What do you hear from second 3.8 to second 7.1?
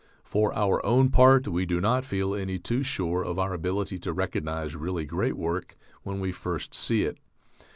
to recognize really great work when we first see